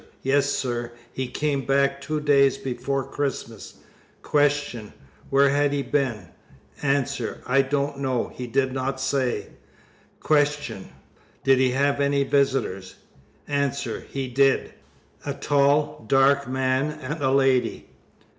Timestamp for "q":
4.23-4.91, 10.25-10.85